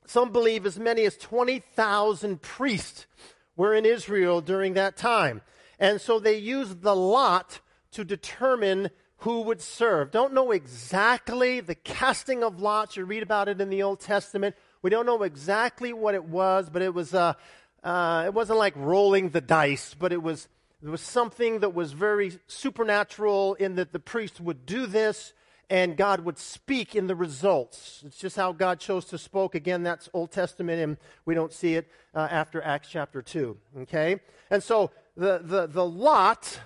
[0.07, 3.07] Some believe as many as 20,000 priests
[3.57, 5.43] were in Israel during that time.
[5.79, 7.61] And so they used the lot
[7.93, 10.11] to determine who would serve.
[10.11, 12.97] Don't know exactly the casting of lots.
[12.97, 14.55] You read about it in the Old Testament.
[14.85, 17.33] We don't know exactly what it was, but it was uh,
[17.83, 20.47] uh, it wasn't like rolling the dice, but it was
[20.83, 25.33] it was something that was very supernatural in that the priest would do this
[25.71, 28.03] and God would speak in the results.
[28.05, 29.55] It's just how God chose to spoke.
[29.55, 33.57] Again, that's Old Testament, and we don't see it uh, after Acts chapter 2.
[33.79, 34.21] Okay?
[34.51, 36.61] And so the, the, the lot,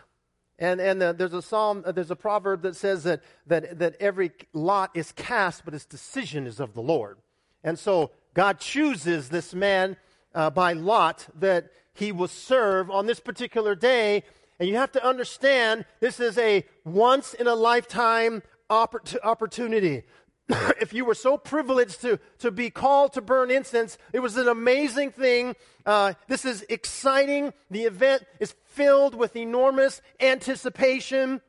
[0.58, 3.94] and, and the, there's a psalm, uh, there's a proverb that says that, that, that
[4.00, 7.18] every lot is cast, but its decision is of the Lord.
[7.64, 9.96] And so God chooses this man
[10.34, 14.22] uh, by lot that he will serve on this particular day.
[14.60, 20.04] And you have to understand this is a once in a lifetime opportunity.
[20.80, 24.48] if you were so privileged to, to be called to burn incense, it was an
[24.48, 25.54] amazing thing.
[25.84, 27.52] Uh, this is exciting.
[27.70, 31.40] The event is filled with enormous anticipation.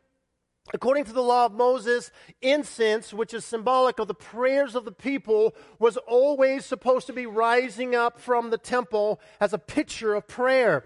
[0.71, 4.91] According to the law of Moses, incense, which is symbolic of the prayers of the
[4.91, 10.27] people, was always supposed to be rising up from the temple as a picture of
[10.27, 10.85] prayer.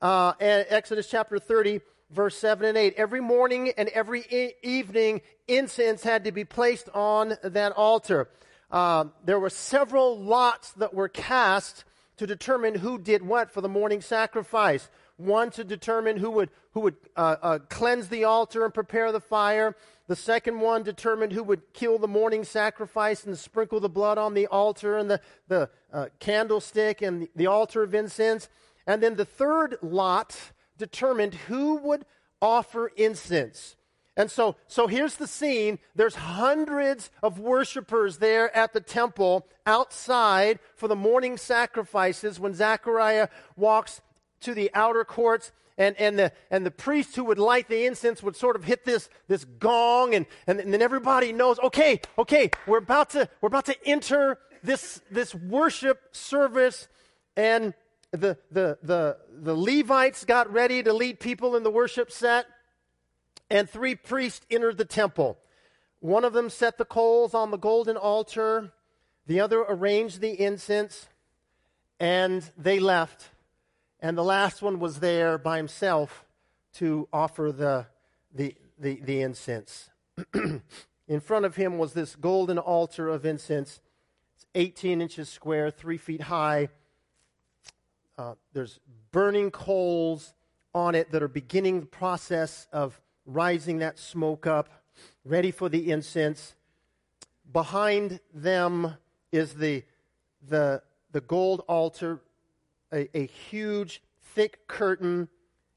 [0.00, 2.94] Uh, Exodus chapter 30, verse 7 and 8.
[2.96, 8.28] Every morning and every e- evening, incense had to be placed on that altar.
[8.70, 11.84] Uh, there were several lots that were cast
[12.18, 14.88] to determine who did what for the morning sacrifice.
[15.16, 19.20] One to determine who would, who would uh, uh, cleanse the altar and prepare the
[19.20, 19.76] fire.
[20.08, 24.34] The second one determined who would kill the morning sacrifice and sprinkle the blood on
[24.34, 28.48] the altar and the, the uh, candlestick and the, the altar of incense.
[28.86, 30.36] And then the third lot
[30.76, 32.04] determined who would
[32.42, 33.76] offer incense.
[34.16, 35.78] And so, so here's the scene.
[35.94, 43.28] There's hundreds of worshipers there at the temple outside for the morning sacrifices when Zechariah
[43.56, 44.00] walks
[44.44, 48.22] to the outer courts and, and, the, and the priest who would light the incense
[48.22, 52.78] would sort of hit this, this gong and, and, then everybody knows, okay, okay, we're
[52.78, 56.88] about to, we're about to enter this, this worship service
[57.36, 57.74] and
[58.12, 62.46] the, the, the, the Levites got ready to lead people in the worship set,
[63.50, 65.36] and three priests entered the temple.
[65.98, 68.72] One of them set the coals on the golden altar,
[69.26, 71.08] the other arranged the incense,
[71.98, 73.30] and they left.
[74.04, 76.24] And the last one was there by himself
[76.74, 77.86] to offer the,
[78.34, 79.88] the, the, the incense.
[81.08, 83.80] in front of him was this golden altar of incense.
[84.36, 86.68] It's 18 inches square, three feet high
[88.16, 90.34] uh, there's burning coals
[90.74, 94.68] on it that are beginning the process of rising that smoke up,
[95.24, 96.54] ready for the incense.
[97.52, 98.94] Behind them
[99.32, 99.84] is the,
[100.46, 102.20] the, the gold altar,
[102.94, 104.02] a, a huge,
[104.34, 105.28] thick curtain,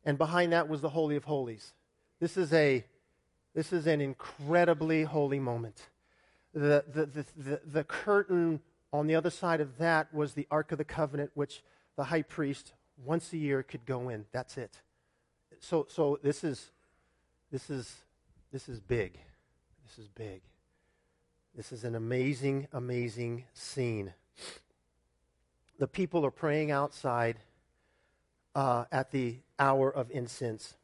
[0.06, 1.74] and behind that was the Holy of Holies.
[2.20, 2.86] This is, a,
[3.54, 5.90] this is an incredibly holy moment.
[6.54, 8.62] The, the, the, the, the curtain
[8.94, 11.64] on the other side of that was the Ark of the Covenant, which
[11.96, 14.26] the high priest once a year could go in.
[14.32, 14.80] That's it.
[15.60, 16.72] So, so this is
[17.52, 17.96] this is
[18.52, 19.18] this is big.
[19.86, 20.42] This is big.
[21.56, 24.14] This is an amazing, amazing scene.
[25.78, 27.38] The people are praying outside
[28.56, 30.76] uh, at the hour of incense.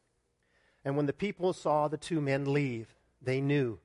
[0.84, 3.78] And when the people saw the two men leave, they knew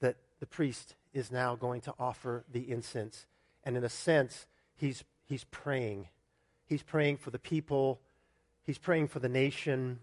[0.00, 3.26] that the priest is now going to offer the incense.
[3.64, 6.08] And in a sense, he's, he's praying
[6.72, 8.00] He's praying for the people.
[8.64, 9.98] He's praying for the nation.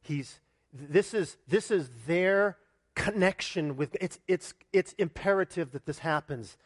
[0.00, 0.40] He's,
[0.72, 2.56] this, is, this is their
[2.96, 6.56] connection with it's, it's, it's imperative that this happens.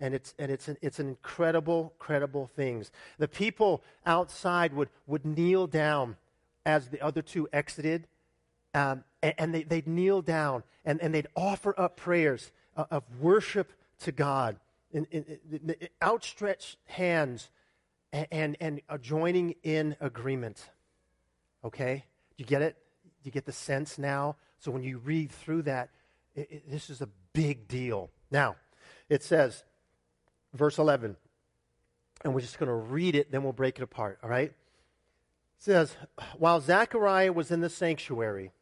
[0.00, 2.90] And it's, and it's, an, it's an incredible, incredible things.
[3.18, 6.16] The people outside would, would kneel down
[6.64, 8.06] as the other two exited.
[8.74, 13.02] Um, and, and they, they'd kneel down and, and they'd offer up prayers of, of
[13.20, 14.56] worship to God.
[14.92, 17.50] In, in, in, outstretched hands
[18.12, 20.70] and, and, and uh, joining in agreement.
[21.64, 22.04] Okay?
[22.36, 22.76] do You get it?
[23.22, 24.36] do You get the sense now?
[24.58, 25.90] So when you read through that,
[26.34, 28.10] it, it, this is a big deal.
[28.30, 28.56] Now,
[29.08, 29.64] it says,
[30.54, 31.16] verse 11,
[32.24, 34.50] and we're just going to read it, then we'll break it apart, all right?
[34.50, 34.54] It
[35.58, 35.96] says,
[36.38, 38.52] While Zechariah was in the sanctuary,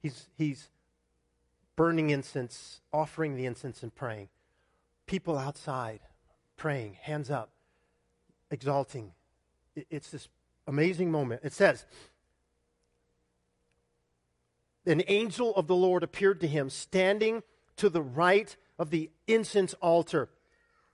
[0.00, 0.68] he's, he's
[1.76, 4.28] burning incense, offering the incense, and praying.
[5.06, 6.00] People outside
[6.56, 7.50] praying, hands up,
[8.50, 9.12] exalting.
[9.90, 10.28] It's this
[10.66, 11.42] amazing moment.
[11.44, 11.84] It says,
[14.86, 17.42] An angel of the Lord appeared to him, standing
[17.76, 20.30] to the right of the incense altar.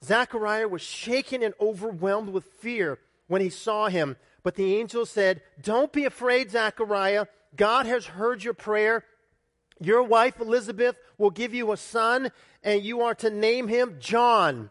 [0.05, 4.17] Zechariah was shaken and overwhelmed with fear when he saw him.
[4.43, 7.27] But the angel said, Don't be afraid, Zechariah.
[7.57, 9.05] God has heard your prayer.
[9.81, 12.31] Your wife Elizabeth will give you a son,
[12.63, 14.71] and you are to name him John.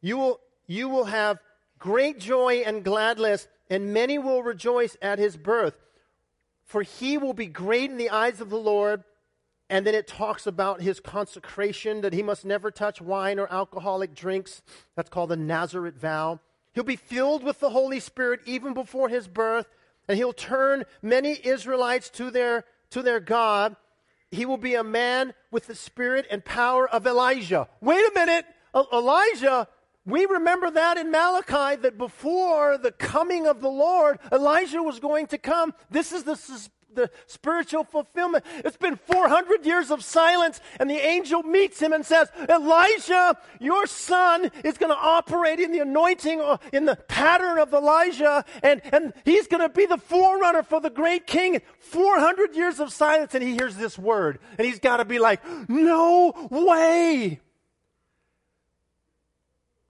[0.00, 1.38] You will, you will have
[1.78, 5.76] great joy and gladness, and many will rejoice at his birth.
[6.64, 9.04] For he will be great in the eyes of the Lord.
[9.74, 14.14] And then it talks about his consecration, that he must never touch wine or alcoholic
[14.14, 14.62] drinks.
[14.94, 16.38] That's called the Nazirite vow.
[16.74, 19.66] He'll be filled with the Holy Spirit even before his birth,
[20.06, 23.74] and he'll turn many Israelites to their to their God.
[24.30, 27.66] He will be a man with the spirit and power of Elijah.
[27.80, 28.46] Wait a minute.
[28.92, 29.66] Elijah,
[30.06, 35.26] we remember that in Malachi that before the coming of the Lord, Elijah was going
[35.28, 35.74] to come.
[35.90, 36.36] This is the
[36.94, 38.44] the spiritual fulfillment.
[38.64, 43.86] It's been 400 years of silence, and the angel meets him and says, Elijah, your
[43.86, 48.80] son is going to operate in the anointing, uh, in the pattern of Elijah, and,
[48.92, 51.60] and he's going to be the forerunner for the great king.
[51.78, 55.40] 400 years of silence, and he hears this word, and he's got to be like,
[55.68, 57.40] No way!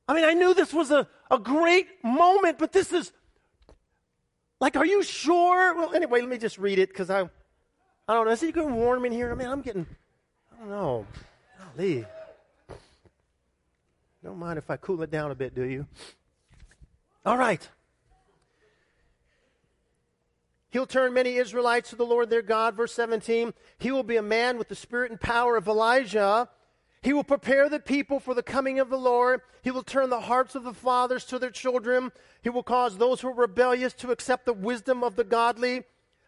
[0.07, 3.13] I mean, I knew this was a, a great moment, but this is
[4.61, 5.75] like, are you sure?
[5.75, 7.23] Well, anyway, let me just read it because I,
[8.09, 8.33] I don't know.
[8.33, 9.31] Is it getting warm in here?
[9.31, 9.87] I mean, I'm getting,
[10.53, 11.07] I don't know.
[11.77, 12.05] Golly.
[14.23, 15.87] Don't mind if I cool it down a bit, do you?
[17.27, 17.69] All right.
[20.71, 22.75] He'll turn many Israelites to the Lord their God.
[22.75, 23.55] Verse 17.
[23.79, 26.49] He will be a man with the spirit and power of Elijah
[27.05, 29.43] he will prepare the people for the coming of the Lord.
[29.61, 32.13] He will turn the hearts of the fathers to their children.
[32.41, 35.85] He will cause those who are rebellious to accept the wisdom of the godly.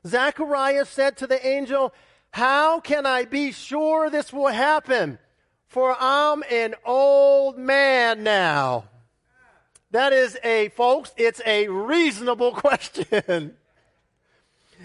[0.06, 1.94] Zechariah said to the angel,
[2.30, 5.18] How can I be sure this will happen?
[5.66, 8.84] For I'm an old man now.
[9.92, 13.56] That is a, folks, it's a reasonable question.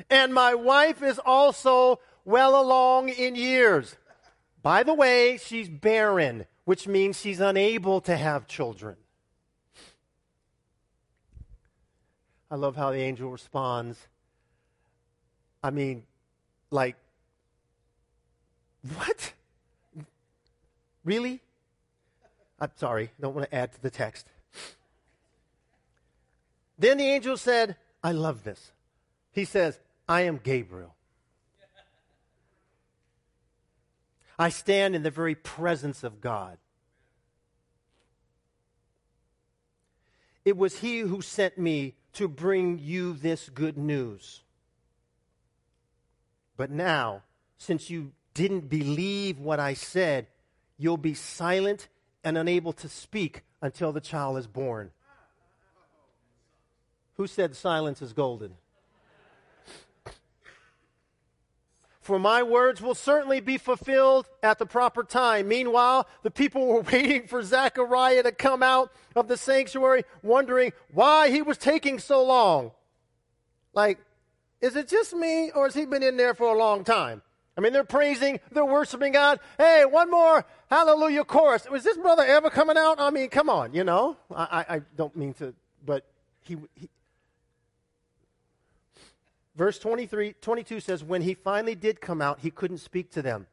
[0.09, 3.97] and my wife is also well along in years.
[4.63, 8.95] By the way, she's barren, which means she's unable to have children.
[12.49, 14.07] I love how the angel responds.
[15.63, 16.03] I mean,
[16.69, 16.95] like,
[18.95, 19.33] what?
[21.03, 21.39] Really?
[22.59, 24.27] I'm sorry, don't want to add to the text.
[26.77, 28.71] Then the angel said, I love this.
[29.31, 30.95] He says, I am Gabriel.
[34.41, 36.57] I stand in the very presence of God.
[40.43, 44.41] It was He who sent me to bring you this good news.
[46.57, 47.21] But now,
[47.59, 50.25] since you didn't believe what I said,
[50.75, 51.87] you'll be silent
[52.23, 54.89] and unable to speak until the child is born.
[57.17, 58.55] Who said silence is golden?
[62.01, 65.47] For my words will certainly be fulfilled at the proper time.
[65.47, 71.29] Meanwhile, the people were waiting for Zechariah to come out of the sanctuary, wondering why
[71.29, 72.71] he was taking so long.
[73.73, 73.99] Like,
[74.61, 77.21] is it just me, or has he been in there for a long time?
[77.57, 79.39] I mean, they're praising, they're worshiping God.
[79.57, 81.69] Hey, one more hallelujah chorus.
[81.69, 82.99] Was this brother ever coming out?
[82.99, 84.17] I mean, come on, you know?
[84.33, 85.53] I, I, I don't mean to,
[85.85, 86.05] but
[86.41, 86.89] he, he
[89.55, 93.47] Verse 23, 22 says, When he finally did come out, he couldn't speak to them.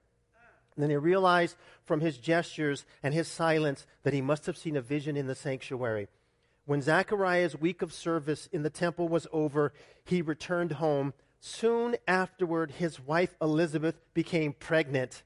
[0.76, 4.76] And then he realized from his gestures and his silence that he must have seen
[4.76, 6.07] a vision in the sanctuary.
[6.66, 9.72] When Zechariah's week of service in the temple was over,
[10.05, 11.14] he returned home.
[11.40, 15.24] Soon afterward, his wife Elizabeth became pregnant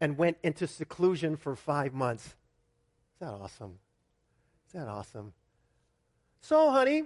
[0.00, 2.26] and went into seclusion for five months.
[2.26, 3.78] Is that awesome?
[4.66, 5.32] Is that awesome?
[6.42, 7.04] So, honey,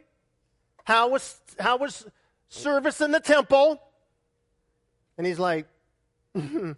[0.85, 2.07] how was, how was
[2.51, 3.81] service in the temple.
[5.17, 5.67] And he's like,
[6.37, 6.77] mm,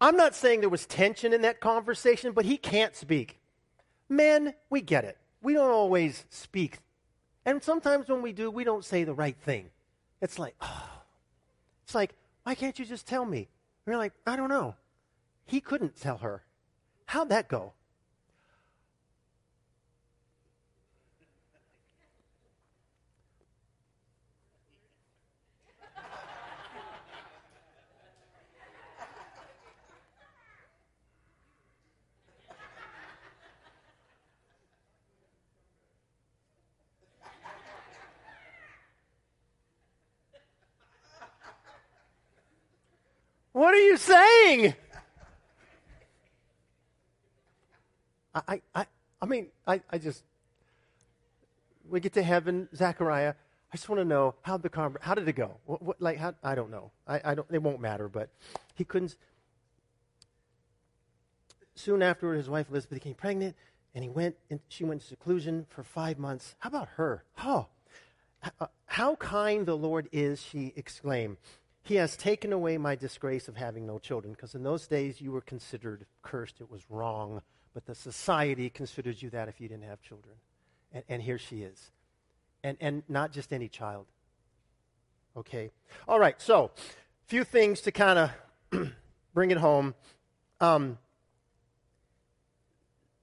[0.00, 3.38] I'm not saying there was tension in that conversation, but he can't speak.
[4.08, 5.16] Men, we get it.
[5.42, 6.80] We don't always speak.
[7.46, 9.70] And sometimes when we do, we don't say the right thing.
[10.20, 10.86] It's like, oh.
[11.84, 13.38] It's like, why can't you just tell me?
[13.38, 13.46] And
[13.88, 14.76] you're like, I don't know.
[15.44, 16.44] He couldn't tell her.
[17.06, 17.72] How'd that go?
[43.60, 44.74] What are you saying?
[48.34, 48.86] I, I,
[49.20, 50.24] I mean, I, I just,
[51.86, 53.34] we get to heaven, Zechariah.
[53.70, 55.58] I just want to know how the conver- how did it go?
[55.66, 56.90] What, what, like, how, I don't know.
[57.06, 57.46] I, I don't.
[57.50, 58.08] It won't matter.
[58.08, 58.30] But
[58.76, 59.16] he couldn't.
[61.74, 63.56] Soon afterward, his wife Elizabeth became pregnant,
[63.94, 64.36] and he went.
[64.48, 66.54] And she went into seclusion for five months.
[66.60, 67.24] How about her?
[67.44, 67.66] Oh,
[68.86, 70.40] how kind the Lord is!
[70.40, 71.36] She exclaimed.
[71.82, 75.32] He has taken away my disgrace of having no children, because in those days you
[75.32, 76.60] were considered cursed.
[76.60, 77.42] It was wrong,
[77.74, 80.34] but the society considers you that if you didn't have children.
[80.92, 81.90] And, and here she is.
[82.62, 84.06] And, and not just any child.
[85.36, 85.70] Okay?
[86.06, 88.92] All right, so a few things to kind of
[89.34, 89.94] bring it home.
[90.60, 90.98] Um,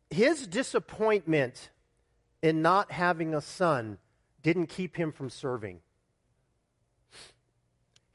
[0.10, 1.70] his disappointment
[2.42, 3.98] in not having a son
[4.42, 5.82] didn't keep him from serving.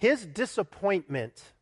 [0.03, 1.53] His disappointment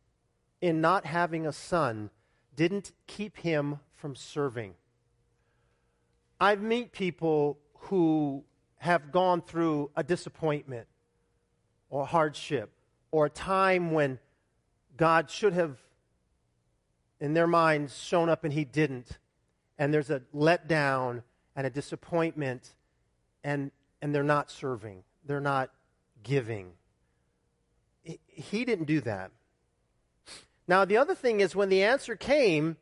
[0.61, 2.09] in not having a son
[2.55, 4.73] didn't keep him from serving.
[6.39, 8.43] I meet people who
[8.77, 10.87] have gone through a disappointment
[11.91, 12.71] or hardship
[13.11, 14.17] or a time when
[14.97, 15.77] God should have,
[17.19, 19.19] in their minds, shown up and he didn't.
[19.77, 21.21] And there's a letdown
[21.55, 22.73] and a disappointment,
[23.43, 23.69] and,
[24.01, 25.69] and they're not serving, they're not
[26.23, 26.71] giving
[28.03, 29.31] he didn't do that.
[30.67, 32.77] Now, the other thing is when the answer came,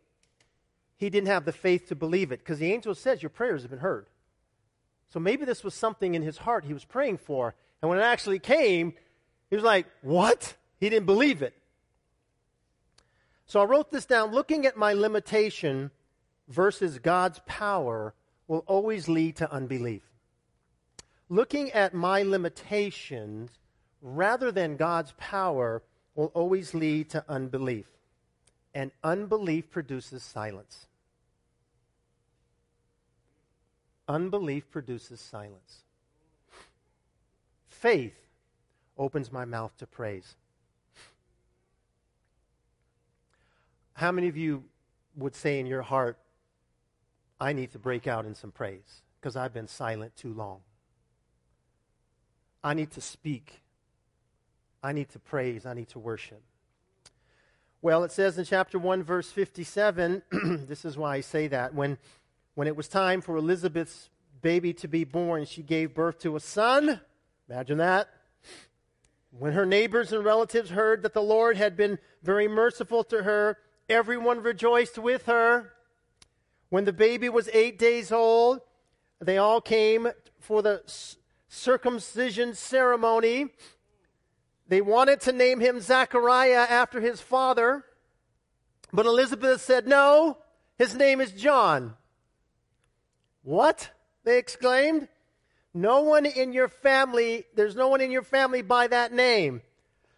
[0.96, 3.72] he didn't have the faith to believe it because the angel says, Your prayers have
[3.72, 4.08] been heard.
[5.10, 7.56] So maybe this was something in his heart he was praying for.
[7.82, 8.94] And when it actually came,
[9.50, 10.56] he was like, What?
[10.80, 11.54] He didn't believe it.
[13.46, 14.32] So I wrote this down.
[14.32, 15.92] Looking at my limitation
[16.48, 18.14] versus God's power
[18.48, 20.04] will always lead to unbelief.
[21.30, 23.50] Looking at my limitations
[24.02, 25.82] rather than God's power
[26.16, 27.86] will always lead to unbelief.
[28.74, 30.88] And unbelief produces silence.
[34.08, 35.84] Unbelief produces silence.
[37.68, 38.16] Faith
[38.98, 40.36] opens my mouth to praise.
[43.94, 44.64] How many of you
[45.16, 46.18] would say in your heart,
[47.40, 50.60] I need to break out in some praise because I've been silent too long?
[52.64, 53.62] I need to speak
[54.82, 56.42] I need to praise, I need to worship.
[57.82, 60.22] Well, it says in chapter 1, verse 57,
[60.68, 61.74] this is why I say that.
[61.74, 61.98] When,
[62.56, 64.10] when it was time for Elizabeth's
[64.42, 67.00] baby to be born, she gave birth to a son.
[67.50, 68.10] Imagine that.
[69.32, 73.58] When her neighbors and relatives heard that the Lord had been very merciful to her,
[73.88, 75.74] everyone rejoiced with her.
[76.70, 78.60] When the baby was eight days old,
[79.22, 80.10] they all came
[80.40, 80.84] for the
[81.48, 83.50] circumcision ceremony
[84.70, 87.84] they wanted to name him Zechariah after his father,
[88.94, 90.38] but Elizabeth said, No,
[90.78, 91.96] his name is John.
[93.42, 93.90] What?
[94.24, 95.08] They exclaimed.
[95.74, 99.62] No one in your family, there's no one in your family by that name.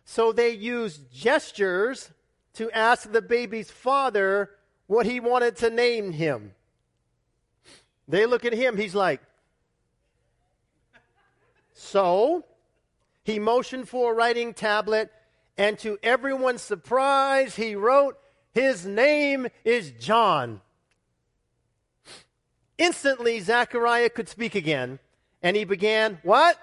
[0.04, 2.12] So they used gestures
[2.56, 4.50] to ask the baby's father
[4.88, 6.54] what he wanted to name him.
[8.08, 9.22] They look at him, he's like,
[11.74, 12.44] So
[13.24, 15.12] he motioned for a writing tablet,
[15.58, 18.18] and to everyone's surprise, he wrote,
[18.52, 20.62] His name is John.
[22.78, 25.00] Instantly, Zechariah could speak again,
[25.44, 26.58] and he began what?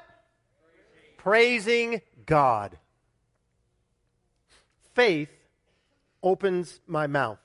[1.16, 2.78] Praising, Praising God.
[4.94, 5.30] Faith
[6.22, 7.38] opens my mouth.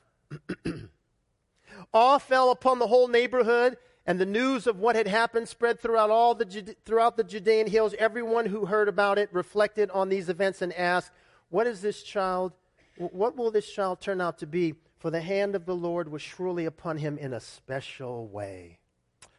[1.94, 6.10] Awe fell upon the whole neighborhood and the news of what had happened spread throughout
[6.10, 7.94] all the throughout the Judean hills.
[7.98, 11.12] Everyone who heard about it reflected on these events and asked,
[11.50, 12.54] "What is this child?
[12.98, 16.22] What will this child turn out to be?" For the hand of the Lord was
[16.22, 18.80] surely upon him in a special way.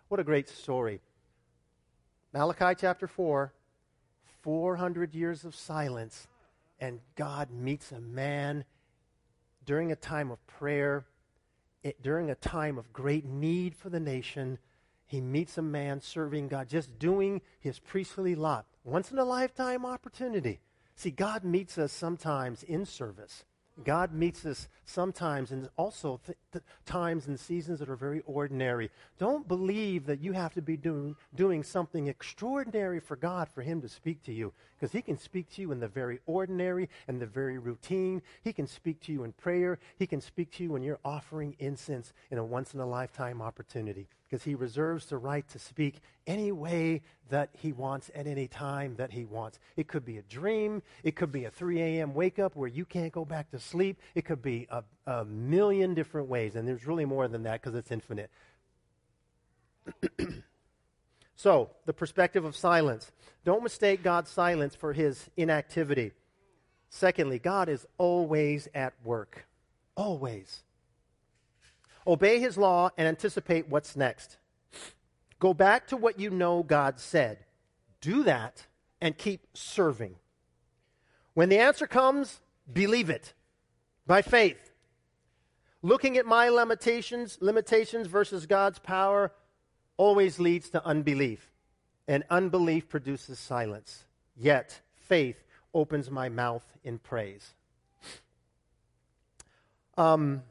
[0.09, 1.01] What a great story.
[2.33, 3.55] Malachi chapter 4,
[4.43, 6.29] 400 years of silence,
[6.79, 8.67] and God meets a man
[9.65, 11.07] during a time of prayer
[11.85, 14.59] it, during a time of great need for the nation,
[15.07, 18.67] he meets a man serving God, just doing his priestly lot.
[18.83, 20.61] Once in a lifetime opportunity.
[20.97, 23.45] See, God meets us sometimes in service.
[23.83, 28.91] God meets us sometimes and also th- th- times and seasons that are very ordinary.
[29.19, 33.81] Don't believe that you have to be doing, doing something extraordinary for God for Him
[33.81, 37.21] to speak to you, because He can speak to you in the very ordinary and
[37.21, 38.23] the very routine.
[38.43, 39.81] He can speak to you in prayer.
[39.99, 43.43] He can speak to you when you're offering incense in a once in a lifetime
[43.43, 48.49] opportunity because he reserves the right to speak any way that he wants at any
[48.49, 49.61] time that he wants.
[49.77, 52.15] It could be a dream, it could be a 3 a.m.
[52.15, 55.95] wake up where you can't go back to sleep, it could be a, a million
[55.95, 58.29] different ways, and there's really more than that because it's infinite.
[61.37, 63.13] so, the perspective of silence.
[63.45, 66.11] Don't mistake God's silence for his inactivity.
[66.89, 69.47] Secondly, God is always at work.
[69.95, 70.65] Always.
[72.07, 74.37] Obey his law and anticipate what's next.
[75.39, 77.39] Go back to what you know God said.
[78.01, 78.67] Do that
[79.01, 80.17] and keep serving.
[81.35, 82.41] When the answer comes,
[82.71, 83.35] believe it
[84.07, 84.71] by faith.
[85.83, 89.33] Looking at my limitations, limitations versus God's power
[89.97, 91.51] always leads to unbelief.
[92.07, 94.05] And unbelief produces silence.
[94.37, 95.43] Yet faith
[95.73, 97.55] opens my mouth in praise.
[99.97, 100.43] Um,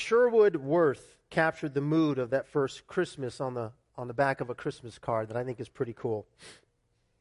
[0.00, 0.98] Sherwood Wirt
[1.28, 4.98] captured the mood of that first Christmas on the, on the back of a Christmas
[4.98, 6.26] card that I think is pretty cool.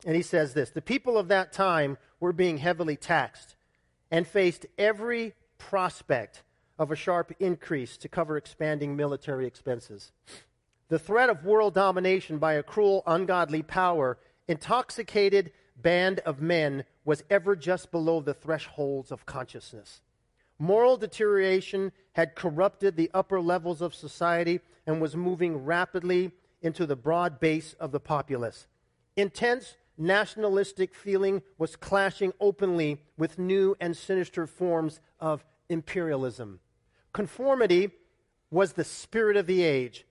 [0.05, 3.55] And he says this The people of that time were being heavily taxed
[4.09, 6.41] and faced every prospect
[6.79, 10.13] of a sharp increase to cover expanding military expenses.
[10.87, 14.17] The threat of world domination by a cruel, ungodly power,
[14.47, 20.01] intoxicated band of men was ever just below the thresholds of consciousness.
[20.59, 26.97] Moral deterioration had corrupted the upper levels of society and was moving rapidly into the
[26.97, 28.67] broad base of the populace.
[29.15, 36.59] Intense nationalistic feeling was clashing openly with new and sinister forms of imperialism.
[37.13, 37.89] Conformity
[38.51, 40.05] was the spirit of the age.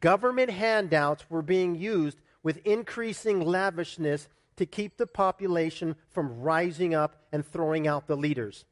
[0.00, 7.16] Government handouts were being used with increasing lavishness to keep the population from rising up
[7.32, 8.64] and throwing out the leaders.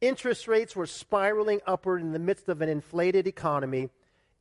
[0.00, 3.90] Interest rates were spiraling upward in the midst of an inflated economy.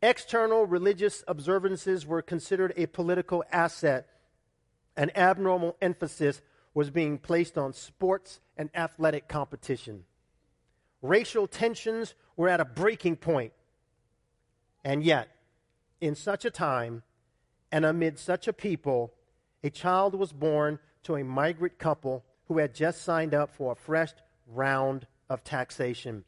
[0.01, 4.07] External religious observances were considered a political asset.
[4.95, 6.41] An abnormal emphasis
[6.73, 10.05] was being placed on sports and athletic competition.
[11.01, 13.51] Racial tensions were at a breaking point.
[14.85, 15.27] And yet,
[15.99, 17.03] in such a time
[17.69, 19.13] and amid such a people,
[19.61, 23.75] a child was born to a migrant couple who had just signed up for a
[23.75, 24.11] fresh
[24.47, 26.23] round of taxation,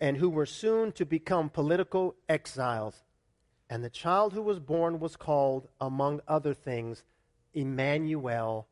[0.00, 3.02] and who were soon to become political exiles.
[3.70, 7.02] And the child who was born was called, among other things,
[7.52, 8.66] Emmanuel,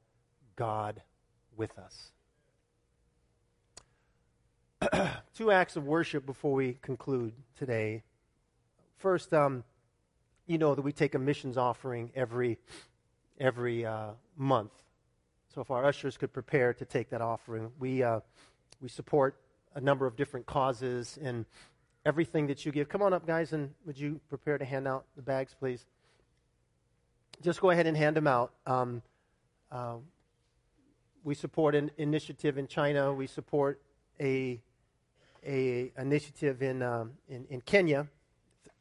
[0.56, 1.02] God
[1.56, 2.12] with us.
[5.34, 8.02] Two acts of worship before we conclude today.
[8.98, 9.64] First, um,
[10.46, 12.58] you know that we take a missions offering every
[13.38, 14.72] every uh, month.
[15.54, 18.20] So if our ushers could prepare to take that offering, we uh,
[18.82, 19.36] we support
[19.74, 21.46] a number of different causes and
[22.04, 22.88] everything that you give.
[22.88, 25.86] Come on up, guys, and would you prepare to hand out the bags, please?
[27.40, 28.52] Just go ahead and hand them out.
[28.66, 29.02] Um,
[29.70, 29.94] uh,
[31.24, 33.12] we support an initiative in China.
[33.12, 33.80] We support
[34.20, 34.60] a,
[35.46, 38.08] a initiative in, um, in, in, Kenya,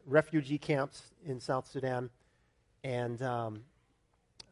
[0.08, 2.10] refugee camps in South Sudan,
[2.84, 3.64] and um,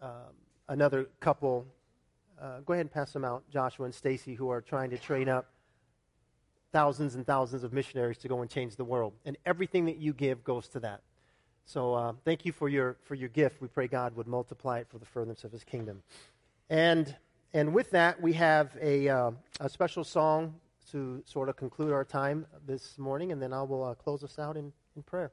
[0.02, 0.30] uh,
[0.68, 1.66] another couple
[2.42, 5.30] uh, go ahead and pass them out, Joshua and Stacy, who are trying to train
[5.30, 5.48] up
[6.72, 9.14] thousands and thousands of missionaries to go and change the world.
[9.26, 11.02] And everything that you give goes to that.
[11.66, 13.62] So uh, thank you for your, for your gift.
[13.62, 16.02] We pray God would multiply it for the furtherance of his kingdom.
[16.70, 17.16] And,
[17.54, 20.56] and with that, we have a, uh, a special song
[20.92, 24.40] to sort of conclude our time this morning, and then I will uh, close us
[24.40, 25.32] out in, in prayer.